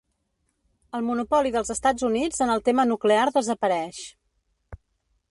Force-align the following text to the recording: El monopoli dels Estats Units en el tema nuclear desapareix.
El 0.99 1.03
monopoli 1.09 1.51
dels 1.55 1.69
Estats 1.73 2.07
Units 2.07 2.41
en 2.45 2.53
el 2.53 2.63
tema 2.69 2.85
nuclear 2.93 3.27
desapareix. 3.35 4.01